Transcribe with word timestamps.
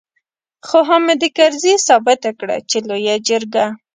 خو 0.67 0.79
حامد 0.89 1.21
کرزي 1.37 1.73
ثابته 1.87 2.29
کړه 2.39 2.57
چې 2.69 2.77
لويه 2.87 3.15
جرګه. 3.27 3.65